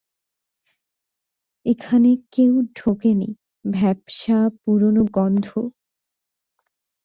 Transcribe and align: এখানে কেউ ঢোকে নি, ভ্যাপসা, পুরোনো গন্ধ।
এখানে 1.65 2.09
কেউ 2.31 2.53
ঢোকে 2.75 3.11
নি, 3.13 3.29
ভ্যাপসা, 3.65 4.37
পুরোনো 4.59 5.03
গন্ধ। 5.15 5.47